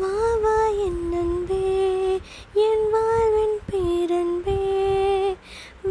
வா 0.00 0.34
வா 0.42 0.66
என் 0.66 1.12
அன்பே 1.12 2.18
என் 2.54 2.90
வாழ்வின் 2.90 3.58
பேரன்பே. 3.70 5.36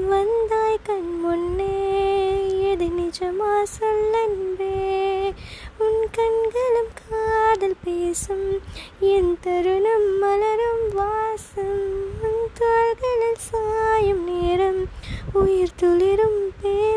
வந்தாய் 0.10 0.80
கண் 0.84 1.20
முன்னே 1.20 2.72
எது 2.72 2.86
நிஜமா 2.86 3.64
சொல்லன்பே 3.64 5.34
உன் 5.78 6.08
கண்களும் 6.12 6.94
காதல் 7.10 7.76
பேசும் 7.84 8.60
என் 9.00 9.38
தருணம் 9.42 10.20
மலரும் 10.20 10.94
வாசம். 10.94 11.86
உன் 12.22 12.50
தோள்களில் 12.54 13.36
சாயும் 13.36 14.24
நேரம் 14.24 14.86
உயிர் 15.34 15.76
துளிரும் 15.76 16.54
பே 16.62 16.95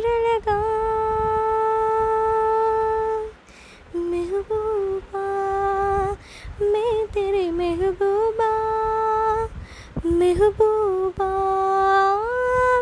मैं 7.27 7.27
तेरे 7.27 7.49
महबूबा 7.51 8.49
महबूबा 10.09 11.25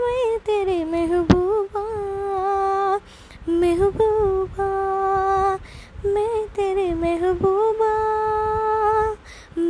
मैं 0.04 0.38
तेरे 0.46 0.76
महबूबा 0.86 1.82
महबूबा 3.54 4.68
मैं 6.05 6.46
तेरे 6.55 6.88
महबूबा 6.96 7.90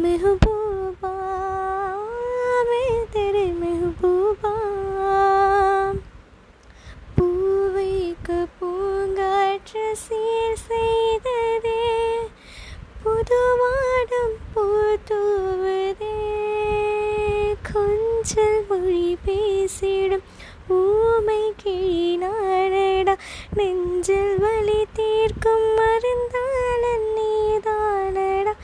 महबूबा 0.02 1.13
मैं 2.70 2.91
तेरे 3.13 3.48
महबूबा 3.62 4.53
பூவைக்கு 7.16 8.38
பூங்காற்று 8.58 9.88
சீர் 10.03 10.62
செய்ததே 10.63 11.81
புதுவாடம் 13.03 13.55
கொஞ்சல் 18.29 18.63
மொழி 18.69 19.09
பேசிடும் 19.24 20.23
ஊமை 20.77 21.43
கிழினாடா 21.63 23.15
நெஞ்சில் 23.57 24.33
வலி 24.43 24.80
தீர்க்கும் 24.96 25.66
மருந்தாளன் 25.77 27.07
நீதானடா 27.18 28.55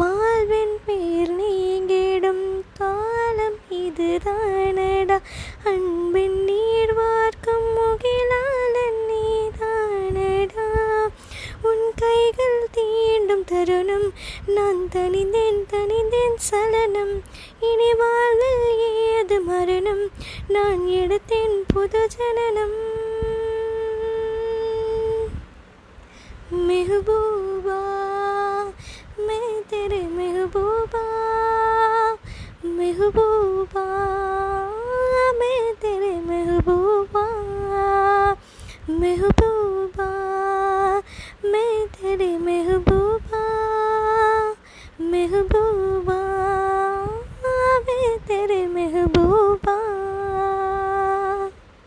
வாழ்வின் 0.00 0.76
பேர் 0.86 1.32
நீங்கிடும் 1.38 2.44
காலம் 2.80 3.60
இதுதானடா. 3.82 5.18
அன்பின் 5.72 6.38
நீர் 6.48 6.94
வார்க்கும் 6.94 7.68
முகிலாளன் 7.76 9.00
நீதானடா 9.10 10.68
உன் 11.70 11.86
கைகள் 12.02 12.60
தீண்டும் 12.76 13.46
தருணம் 13.52 14.08
நான் 14.56 14.82
தனிந்தேன் 14.96 15.62
தனிந்தேன் 15.74 16.38
சலனம். 16.50 17.16
இனி 17.70 17.90
வாழ்வில் 17.92 18.31
நான் 20.55 20.83
எடுத்தேன் 20.99 21.57
புது 21.73 22.03
ஜனனம் 22.15 22.77
महबूबा 26.49 27.79
मैं 29.19 29.47
तेरे 29.63 29.99
महबूबा 30.09 31.01
महबूबा 32.69 33.83
मैं 35.39 35.59
तेरे 35.81 36.13
महबूबा 36.21 37.25
महबूबा 39.01 40.09
मैं 41.45 41.75
तेरे 41.97 42.31
महबूबा 42.39 43.43
महबूबा 45.11 45.60